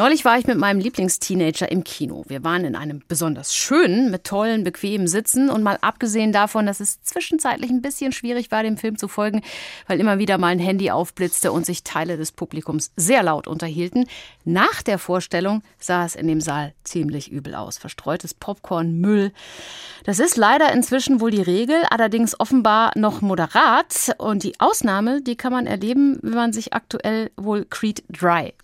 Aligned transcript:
Neulich 0.00 0.24
war 0.24 0.38
ich 0.38 0.46
mit 0.46 0.58
meinem 0.58 0.78
Lieblingsteenager 0.78 1.72
im 1.72 1.82
Kino. 1.82 2.22
Wir 2.28 2.44
waren 2.44 2.64
in 2.64 2.76
einem 2.76 3.02
besonders 3.08 3.52
schönen, 3.52 4.12
mit 4.12 4.22
tollen, 4.22 4.62
bequemen 4.62 5.08
Sitzen 5.08 5.50
und 5.50 5.64
mal 5.64 5.76
abgesehen 5.80 6.30
davon, 6.30 6.66
dass 6.66 6.78
es 6.78 7.02
zwischenzeitlich 7.02 7.68
ein 7.68 7.82
bisschen 7.82 8.12
schwierig 8.12 8.52
war, 8.52 8.62
dem 8.62 8.76
Film 8.76 8.96
zu 8.96 9.08
folgen, 9.08 9.42
weil 9.88 9.98
immer 9.98 10.20
wieder 10.20 10.38
mal 10.38 10.52
ein 10.52 10.60
Handy 10.60 10.92
aufblitzte 10.92 11.50
und 11.50 11.66
sich 11.66 11.82
Teile 11.82 12.16
des 12.16 12.30
Publikums 12.30 12.92
sehr 12.94 13.24
laut 13.24 13.48
unterhielten. 13.48 14.06
Nach 14.44 14.82
der 14.84 15.00
Vorstellung 15.00 15.64
sah 15.80 16.04
es 16.04 16.14
in 16.14 16.28
dem 16.28 16.40
Saal 16.40 16.74
ziemlich 16.84 17.32
übel 17.32 17.56
aus. 17.56 17.76
Verstreutes 17.76 18.34
Popcorn, 18.34 19.00
Müll. 19.00 19.32
Das 20.04 20.20
ist 20.20 20.36
leider 20.36 20.72
inzwischen 20.72 21.20
wohl 21.20 21.32
die 21.32 21.42
Regel, 21.42 21.82
allerdings 21.90 22.38
offenbar 22.38 22.92
noch 22.94 23.20
moderat. 23.20 24.14
Und 24.18 24.44
die 24.44 24.60
Ausnahme, 24.60 25.22
die 25.22 25.34
kann 25.34 25.52
man 25.52 25.66
erleben, 25.66 26.20
wenn 26.22 26.34
man 26.34 26.52
sich 26.52 26.72
aktuell 26.72 27.32
wohl 27.36 27.64
Creed 27.68 28.04
Dry 28.08 28.54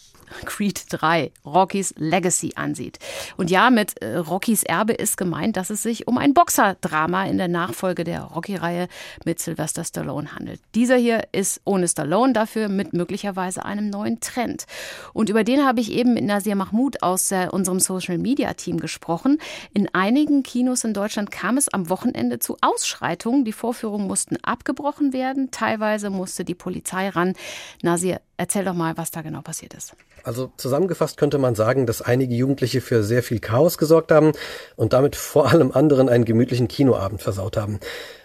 Creed 0.45 0.85
3, 0.89 1.33
Rockys 1.45 1.95
Legacy 1.97 2.53
ansieht. 2.57 2.99
Und 3.37 3.51
ja, 3.51 3.71
mit 3.71 4.01
äh, 4.03 4.17
Rockys 4.17 4.63
Erbe 4.63 4.93
ist 4.93 5.17
gemeint, 5.17 5.57
dass 5.57 5.71
es 5.71 5.83
sich 5.83 6.09
um 6.09 6.19
ein 6.19 6.35
Boxerdrama 6.35 7.27
in 7.27 7.39
der 7.39 7.49
Nachfolge 7.49 8.05
der 8.05 8.23
Rocky-Reihe 8.23 8.89
mit 9.25 9.41
Sylvester 9.41 9.85
Stallone 9.85 10.35
handelt. 10.35 10.61
Dieser 10.75 10.97
hier 10.97 11.29
ist 11.33 11.61
ohne 11.65 11.89
Stallone, 11.89 12.33
dafür 12.33 12.69
mit 12.69 12.93
möglicherweise 12.93 13.65
einem 13.65 13.91
neuen 13.91 14.21
Trend. 14.21 14.65
Und 15.13 15.29
über 15.31 15.45
den 15.45 15.65
habe 15.65 15.81
ich 15.81 15.93
eben 15.93 16.15
mit 16.15 16.25
Nasir 16.25 16.57
Mahmoud 16.57 17.03
aus 17.03 17.31
äh, 17.31 17.49
unserem 17.51 17.81
Social-Media-Team 17.81 18.79
gesprochen. 18.81 19.39
In 19.73 19.89
einigen 19.95 20.43
Kinos 20.43 20.85
in 20.85 20.95
Deutschland 20.95 21.31
kam 21.31 21.57
es 21.57 21.69
am 21.69 21.89
Wochenende 21.89 22.39
zu 22.39 22.57
Ausschreitungen. 22.61 23.45
Die 23.45 23.53
Vorführungen 23.53 24.07
mussten 24.07 24.37
abgebrochen 24.43 25.13
werden. 25.13 25.51
Teilweise 25.51 26.11
musste 26.11 26.45
die 26.45 26.55
Polizei 26.55 27.09
ran. 27.09 27.35
Nasir, 27.83 28.21
erzähl 28.37 28.65
doch 28.65 28.75
mal, 28.75 28.97
was 28.97 29.11
da 29.11 29.23
genau 29.23 29.43
passiert 29.43 29.75
ist. 29.75 29.95
Also 30.25 30.51
zusammengefasst 30.57 31.19
könnte 31.19 31.37
man 31.37 31.55
sagen, 31.55 31.85
dass 31.85 32.01
einige 32.01 32.35
Jugendliche 32.35 32.81
für 32.81 33.03
sehr 33.05 33.23
viel 33.23 33.41
Chaos 33.41 33.77
gesorgt 33.77 34.11
haben 34.11 34.33
und 34.75 34.95
damit 34.95 35.17
vor 35.17 35.51
allem 35.51 35.71
anderen 35.71 36.09
einen 36.09 36.25
gemütlichen 36.25 36.67
Kinoabend 36.67 37.23
versaut 37.23 37.59
haben. 37.59 37.79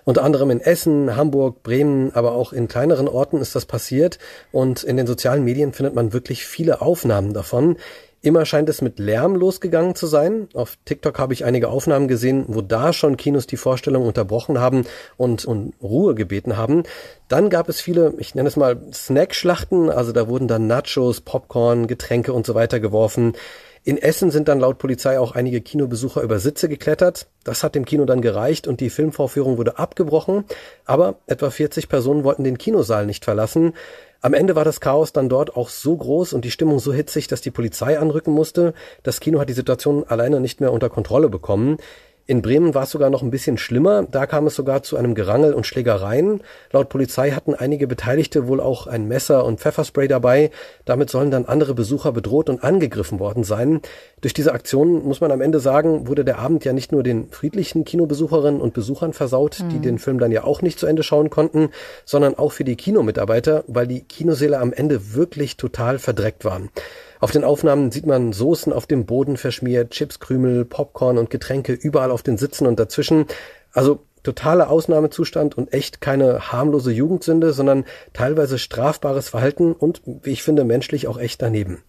Unter 0.05 0.23
anderem 0.23 0.49
in 0.49 0.61
Essen, 0.61 1.15
Hamburg, 1.17 1.61
Bremen, 1.61 2.11
aber 2.15 2.31
auch 2.31 2.53
in 2.53 2.69
kleineren 2.69 3.09
Orten 3.09 3.37
ist 3.37 3.53
das 3.53 3.65
passiert 3.65 4.17
und 4.51 4.83
in 4.83 4.95
den 4.95 5.07
sozialen 5.07 5.43
Medien 5.43 5.73
findet 5.73 5.93
man 5.93 6.13
wirklich 6.13 6.45
viele 6.45 6.81
Aufnahmen 6.81 7.33
davon. 7.33 7.75
Immer 8.21 8.45
scheint 8.45 8.67
es 8.67 8.81
mit 8.81 8.99
Lärm 8.99 9.35
losgegangen 9.35 9.95
zu 9.95 10.05
sein. 10.05 10.49
Auf 10.53 10.77
TikTok 10.83 11.17
habe 11.19 11.33
ich 11.33 11.45
einige 11.45 11.69
Aufnahmen 11.69 12.09
gesehen, 12.09 12.43
wo 12.49 12.61
da 12.61 12.91
schon 12.91 13.15
Kinos 13.15 13.47
die 13.47 13.55
Vorstellung 13.55 14.05
unterbrochen 14.05 14.59
haben 14.59 14.85
und 15.15 15.45
um 15.45 15.73
Ruhe 15.81 16.15
gebeten 16.15 16.57
haben. 16.57 16.83
Dann 17.29 17.49
gab 17.49 17.69
es 17.69 17.79
viele, 17.79 18.13
ich 18.17 18.35
nenne 18.35 18.49
es 18.49 18.57
mal 18.57 18.77
Snackschlachten, 18.91 19.89
also 19.89 20.11
da 20.11 20.27
wurden 20.27 20.49
dann 20.49 20.67
Nachos, 20.67 21.21
Popcorn, 21.21 21.87
Getränke 21.87 22.33
und 22.33 22.45
so 22.45 22.55
weiter 22.55 22.81
geworfen. 22.81 23.33
In 23.85 23.97
Essen 23.97 24.29
sind 24.29 24.49
dann 24.49 24.59
laut 24.59 24.77
Polizei 24.77 25.17
auch 25.17 25.31
einige 25.31 25.61
Kinobesucher 25.61 26.21
über 26.21 26.39
Sitze 26.39 26.67
geklettert. 26.67 27.27
Das 27.45 27.63
hat 27.63 27.75
dem 27.75 27.85
Kino 27.85 28.03
dann 28.03 28.21
gereicht 28.21 28.67
und 28.67 28.81
die 28.81 28.89
Filmvorführung 28.89 29.57
wurde 29.57 29.79
abgebrochen. 29.79 30.43
Aber 30.85 31.15
etwa 31.27 31.49
40 31.49 31.87
Personen 31.87 32.25
wollten 32.25 32.43
den 32.43 32.57
Kinosaal 32.57 33.05
nicht 33.05 33.23
verlassen. 33.23 33.73
Am 34.21 34.33
Ende 34.33 34.55
war 34.55 34.65
das 34.65 34.81
Chaos 34.81 35.13
dann 35.13 35.29
dort 35.29 35.55
auch 35.55 35.69
so 35.69 35.95
groß 35.95 36.33
und 36.33 36.43
die 36.43 36.51
Stimmung 36.51 36.79
so 36.79 36.91
hitzig, 36.91 37.27
dass 37.27 37.39
die 37.39 37.51
Polizei 37.51 37.97
anrücken 37.97 38.33
musste. 38.33 38.73
Das 39.01 39.21
Kino 39.21 39.39
hat 39.39 39.47
die 39.47 39.53
Situation 39.53 40.03
alleine 40.03 40.41
nicht 40.41 40.59
mehr 40.59 40.73
unter 40.73 40.89
Kontrolle 40.89 41.29
bekommen. 41.29 41.77
In 42.29 42.43
Bremen 42.43 42.75
war 42.75 42.83
es 42.83 42.91
sogar 42.91 43.09
noch 43.09 43.23
ein 43.23 43.31
bisschen 43.31 43.57
schlimmer. 43.57 44.03
Da 44.03 44.27
kam 44.27 44.45
es 44.45 44.53
sogar 44.53 44.83
zu 44.83 44.97
einem 44.97 45.15
Gerangel 45.15 45.55
und 45.55 45.65
Schlägereien. 45.65 46.41
Laut 46.71 46.87
Polizei 46.87 47.31
hatten 47.31 47.55
einige 47.55 47.87
Beteiligte 47.87 48.47
wohl 48.47 48.61
auch 48.61 48.85
ein 48.85 49.07
Messer 49.07 49.45
und 49.45 49.59
Pfefferspray 49.59 50.07
dabei. 50.07 50.51
Damit 50.85 51.09
sollen 51.09 51.31
dann 51.31 51.45
andere 51.45 51.73
Besucher 51.73 52.11
bedroht 52.11 52.47
und 52.47 52.63
angegriffen 52.63 53.19
worden 53.19 53.43
sein. 53.43 53.81
Durch 54.21 54.35
diese 54.35 54.53
Aktion, 54.53 55.03
muss 55.03 55.21
man 55.21 55.31
am 55.31 55.41
Ende 55.41 55.59
sagen, 55.59 56.07
wurde 56.07 56.23
der 56.23 56.37
Abend 56.37 56.63
ja 56.65 56.71
nicht 56.71 56.91
nur 56.91 57.01
den 57.01 57.31
friedlichen 57.31 57.83
Kinobesucherinnen 57.83 58.61
und 58.61 58.75
Besuchern 58.75 59.13
versaut, 59.13 59.61
mhm. 59.63 59.69
die 59.69 59.79
den 59.79 59.97
Film 59.97 60.19
dann 60.19 60.31
ja 60.31 60.43
auch 60.43 60.61
nicht 60.61 60.77
zu 60.77 60.85
Ende 60.85 61.01
schauen 61.01 61.31
konnten, 61.31 61.69
sondern 62.05 62.37
auch 62.37 62.51
für 62.51 62.63
die 62.63 62.75
Kinomitarbeiter, 62.75 63.63
weil 63.65 63.87
die 63.87 64.01
Kinosäle 64.01 64.59
am 64.59 64.71
Ende 64.71 65.15
wirklich 65.15 65.57
total 65.57 65.97
verdreckt 65.97 66.45
waren. 66.45 66.69
Auf 67.19 67.31
den 67.31 67.43
Aufnahmen 67.43 67.91
sieht 67.91 68.05
man 68.05 68.31
Soßen 68.31 68.71
auf 68.71 68.87
dem 68.87 69.05
Boden 69.05 69.35
verschmiert, 69.35 69.91
Chipskrümel, 69.91 70.65
Popcorn 70.65 71.17
und 71.17 71.29
Getränke 71.29 71.73
überall 71.73 72.11
auf 72.11 72.23
den 72.23 72.37
Sitzen 72.37 72.65
und 72.65 72.79
dazwischen. 72.79 73.25
Also 73.73 73.99
totaler 74.23 74.69
Ausnahmezustand 74.69 75.57
und 75.57 75.73
echt 75.73 76.01
keine 76.01 76.51
harmlose 76.51 76.91
Jugendsünde, 76.91 77.53
sondern 77.53 77.85
teilweise 78.13 78.57
strafbares 78.57 79.29
Verhalten 79.29 79.73
und, 79.73 80.01
wie 80.05 80.31
ich 80.31 80.43
finde, 80.43 80.63
menschlich 80.63 81.07
auch 81.07 81.17
echt 81.17 81.41
daneben. 81.41 81.83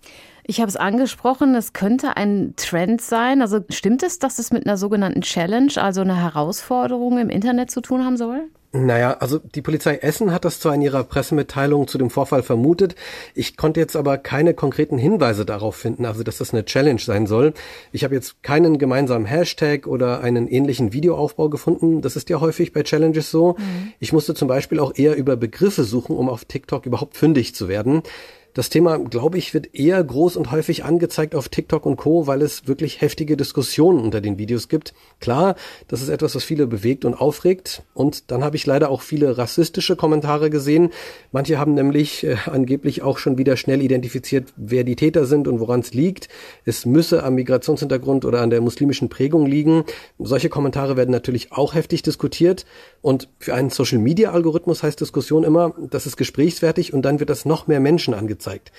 Ich 0.45 0.61
habe 0.61 0.69
es 0.69 0.77
angesprochen, 0.77 1.55
es 1.55 1.73
könnte 1.73 2.17
ein 2.17 2.55
Trend 2.57 3.01
sein. 3.01 3.41
Also 3.41 3.61
stimmt 3.69 4.03
es, 4.03 4.19
dass 4.19 4.39
es 4.39 4.51
mit 4.51 4.67
einer 4.67 4.77
sogenannten 4.77 5.21
Challenge, 5.21 5.73
also 5.77 6.01
einer 6.01 6.21
Herausforderung 6.21 7.19
im 7.19 7.31
Internet 7.31 7.71
zu 7.71 7.81
tun 7.81 8.05
haben 8.05 8.17
soll? 8.17 8.49
Naja, 8.73 9.17
also 9.19 9.39
die 9.39 9.63
Polizei 9.63 9.97
Essen 9.97 10.33
hat 10.33 10.45
das 10.45 10.61
zwar 10.61 10.77
in 10.77 10.83
ihrer 10.83 11.03
Pressemitteilung 11.03 11.89
zu 11.89 11.99
dem 11.99 12.09
Vorfall 12.09 12.45
vermutet, 12.45 12.95
ich 13.35 13.57
konnte 13.57 13.81
jetzt 13.81 13.97
aber 13.97 14.17
keine 14.17 14.55
konkreten 14.55 14.97
Hinweise 14.97 15.45
darauf 15.45 15.75
finden, 15.75 16.05
also 16.05 16.23
dass 16.23 16.39
das 16.39 16.53
eine 16.53 16.65
Challenge 16.65 17.01
sein 17.01 17.27
soll. 17.27 17.53
Ich 17.91 18.05
habe 18.05 18.15
jetzt 18.15 18.45
keinen 18.45 18.79
gemeinsamen 18.79 19.27
Hashtag 19.27 19.89
oder 19.89 20.21
einen 20.21 20.47
ähnlichen 20.47 20.93
Videoaufbau 20.93 21.49
gefunden. 21.49 22.01
Das 22.01 22.15
ist 22.15 22.31
ja 22.31 22.41
häufig 22.41 22.73
bei 22.73 22.85
Challenges 22.85 23.33
so. 23.33 23.57
Mhm. 23.59 23.93
Ich 23.99 24.13
musste 24.13 24.35
zum 24.35 24.47
Beispiel 24.47 24.79
auch 24.79 24.93
eher 24.95 25.17
über 25.17 25.37
Begriffe 25.37 25.83
suchen, 25.83 26.17
um 26.17 26.29
auf 26.29 26.45
TikTok 26.45 26.87
überhaupt 26.87 27.17
fündig 27.17 27.57
zu 27.57 27.67
werden. 27.67 28.03
Das 28.53 28.69
Thema, 28.69 28.99
glaube 28.99 29.39
ich, 29.39 29.55
wird 29.55 29.75
eher 29.77 30.03
groß 30.03 30.37
und 30.37 30.51
häufig 30.51 30.85
angezeigt 30.85 31.37
auf 31.37 31.49
TikTok 31.49 31.87
und 31.87 31.97
Co., 31.97 32.27
weil 32.27 32.43
es 32.43 32.67
wirklich 32.67 33.01
heftige 33.01 33.37
Diskussionen 33.37 34.01
unter 34.01 34.21
den 34.21 34.39
Videos 34.39 34.69
gibt. 34.69 34.93
Klar, 35.21 35.55
das 35.87 36.03
ist 36.03 36.09
etwas, 36.09 36.35
was 36.35 36.43
viele 36.43 36.67
bewegt 36.67 37.05
und 37.05 37.15
aufregt. 37.15 37.85
Und 37.95 38.33
dann 38.33 38.43
habe 38.43 38.57
ich 38.57 38.67
leider 38.67 38.91
auch 38.91 39.03
viele 39.03 39.39
rassistische 39.39 39.95
Kommentare 39.95 40.51
gesehen. 40.51 40.91
Manche 41.31 41.59
haben 41.59 41.75
nämlich 41.75 42.25
äh, 42.25 42.37
angeblich 42.47 43.03
auch 43.03 43.19
schon 43.19 43.39
wieder 43.39 43.57
schnell 43.57 43.83
identifiziert, 43.83 44.53
wer 44.57 44.83
die 44.83 44.97
Täter 44.97 45.27
sind 45.27 45.47
und 45.47 45.61
woran 45.61 45.81
es 45.81 45.95
liegt. 45.95 46.29
Es 46.65 46.87
müsse 46.87 47.23
am 47.23 47.37
Migrationshintergrund 47.37 48.25
oder 48.25 48.41
an 48.41 48.51
der 48.51 48.61
muslimischen 48.61 49.09
Prägung 49.09 49.47
liegen. 49.47 49.85
Solche 50.19 50.49
Kommentare 50.49 50.97
werden 50.97 51.13
natürlich 51.13 51.53
auch 51.53 51.75
heftig 51.75 52.03
diskutiert. 52.03 52.67
Und 53.01 53.29
für 53.39 53.55
einen 53.55 53.71
Social-Media-Algorithmus 53.71 54.83
heißt 54.83 55.01
Diskussion 55.01 55.45
immer, 55.45 55.73
das 55.91 56.07
ist 56.07 56.17
gesprächsfertig 56.17 56.93
und 56.93 57.03
dann 57.03 57.21
wird 57.21 57.31
das 57.31 57.45
noch 57.45 57.69
mehr 57.69 57.79
Menschen 57.79 58.13
angezeigt 58.13 58.40
gezeigt. 58.41 58.73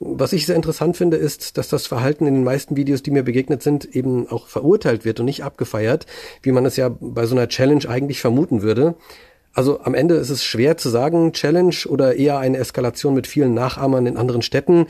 Was 0.00 0.32
ich 0.32 0.44
sehr 0.44 0.56
interessant 0.56 0.96
finde, 0.96 1.16
ist, 1.16 1.56
dass 1.56 1.68
das 1.68 1.86
Verhalten 1.86 2.26
in 2.26 2.34
den 2.34 2.44
meisten 2.44 2.76
Videos, 2.76 3.02
die 3.02 3.12
mir 3.12 3.22
begegnet 3.22 3.62
sind, 3.62 3.84
eben 3.94 4.28
auch 4.28 4.48
verurteilt 4.48 5.04
wird 5.04 5.20
und 5.20 5.26
nicht 5.26 5.44
abgefeiert, 5.44 6.06
wie 6.42 6.52
man 6.52 6.66
es 6.66 6.76
ja 6.76 6.90
bei 7.00 7.26
so 7.26 7.36
einer 7.36 7.48
Challenge 7.48 7.88
eigentlich 7.88 8.20
vermuten 8.20 8.62
würde. 8.62 8.96
Also 9.54 9.80
am 9.80 9.94
Ende 9.94 10.16
ist 10.16 10.30
es 10.30 10.44
schwer 10.44 10.76
zu 10.76 10.88
sagen, 10.88 11.32
Challenge 11.32 11.76
oder 11.88 12.16
eher 12.16 12.38
eine 12.38 12.58
Eskalation 12.58 13.14
mit 13.14 13.28
vielen 13.28 13.54
Nachahmern 13.54 14.06
in 14.06 14.16
anderen 14.16 14.42
Städten. 14.42 14.88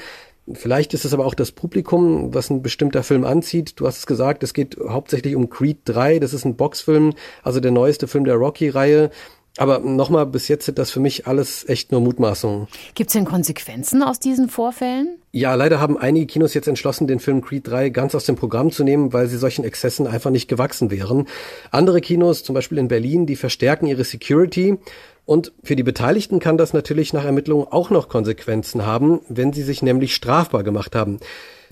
Vielleicht 0.52 0.94
ist 0.94 1.04
es 1.04 1.12
aber 1.12 1.26
auch 1.26 1.34
das 1.34 1.52
Publikum, 1.52 2.34
was 2.34 2.50
ein 2.50 2.62
bestimmter 2.62 3.02
Film 3.02 3.24
anzieht. 3.24 3.74
Du 3.76 3.86
hast 3.86 3.98
es 3.98 4.06
gesagt, 4.06 4.42
es 4.42 4.54
geht 4.54 4.78
hauptsächlich 4.88 5.36
um 5.36 5.50
Creed 5.50 5.78
3. 5.84 6.18
Das 6.18 6.32
ist 6.32 6.46
ein 6.46 6.56
Boxfilm, 6.56 7.12
also 7.42 7.60
der 7.60 7.70
neueste 7.70 8.08
Film 8.08 8.24
der 8.24 8.36
Rocky-Reihe. 8.36 9.10
Aber 9.56 9.78
nochmal, 9.78 10.26
bis 10.26 10.48
jetzt 10.48 10.66
sind 10.66 10.78
das 10.78 10.90
für 10.90 10.98
mich 10.98 11.28
alles 11.28 11.68
echt 11.68 11.92
nur 11.92 12.00
Mutmaßungen. 12.00 12.66
Gibt 12.94 13.10
es 13.10 13.14
denn 13.14 13.24
Konsequenzen 13.24 14.02
aus 14.02 14.18
diesen 14.18 14.48
Vorfällen? 14.48 15.18
Ja, 15.30 15.54
leider 15.54 15.80
haben 15.80 15.96
einige 15.96 16.26
Kinos 16.26 16.54
jetzt 16.54 16.66
entschlossen, 16.66 17.06
den 17.06 17.20
Film 17.20 17.40
Creed 17.40 17.68
3 17.68 17.90
ganz 17.90 18.16
aus 18.16 18.24
dem 18.24 18.34
Programm 18.34 18.72
zu 18.72 18.82
nehmen, 18.82 19.12
weil 19.12 19.28
sie 19.28 19.36
solchen 19.36 19.64
Exzessen 19.64 20.08
einfach 20.08 20.30
nicht 20.30 20.48
gewachsen 20.48 20.90
wären. 20.90 21.28
Andere 21.70 22.00
Kinos, 22.00 22.42
zum 22.42 22.54
Beispiel 22.54 22.78
in 22.78 22.88
Berlin, 22.88 23.26
die 23.26 23.36
verstärken 23.36 23.86
ihre 23.86 24.02
Security. 24.02 24.78
Und 25.24 25.52
für 25.62 25.76
die 25.76 25.82
Beteiligten 25.84 26.40
kann 26.40 26.58
das 26.58 26.72
natürlich 26.72 27.12
nach 27.12 27.24
Ermittlungen 27.24 27.66
auch 27.70 27.90
noch 27.90 28.08
Konsequenzen 28.08 28.84
haben, 28.84 29.20
wenn 29.28 29.52
sie 29.52 29.62
sich 29.62 29.82
nämlich 29.82 30.14
strafbar 30.14 30.64
gemacht 30.64 30.94
haben. 30.96 31.18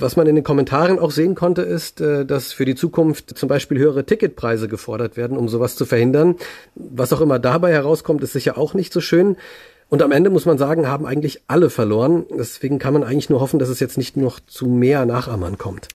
Was 0.03 0.17
man 0.17 0.27
in 0.27 0.35
den 0.35 0.43
Kommentaren 0.43 0.99
auch 0.99 1.13
sehen 1.13 1.37
konnte, 1.37 1.63
ist, 1.63 2.01
äh, 2.01 2.27
dass 2.27 2.53
für 2.53 2.65
die 2.65 2.75
Zukunft 2.75 3.39
zum 3.39 3.49
Beispiel 3.49 3.79
höhere 3.79 4.05
Ticketpreise 4.05 4.67
gefordert 4.67 5.17
werden, 5.17 5.39
um 5.39 5.49
sowas 5.49 5.77
zu 5.77 5.87
verhindern. 5.87 6.35
Was 6.75 7.13
auch 7.13 7.21
immer 7.21 7.39
dabei 7.39 7.71
herauskommt, 7.71 8.21
ist 8.25 8.33
sicher 8.33 8.59
auch 8.59 8.75
nicht 8.75 8.93
so 8.93 9.01
schön. 9.01 9.37
Und 9.89 10.03
am 10.03 10.11
Ende 10.11 10.31
muss 10.31 10.45
man 10.45 10.59
sagen, 10.59 10.89
haben 10.89 11.07
eigentlich 11.07 11.43
alle 11.47 11.71
verloren. 11.71 12.25
Deswegen 12.37 12.81
kann 12.81 12.95
man 12.95 13.05
eigentlich 13.05 13.31
nur 13.31 13.41
hoffen, 13.41 13.61
dass 13.61 13.69
es 13.69 13.79
jetzt 13.79 13.97
nicht 13.97 14.17
noch 14.17 14.41
zu 14.41 14.67
mehr 14.67 15.07
Nachahmern 15.07 15.57
kommt. 15.57 15.89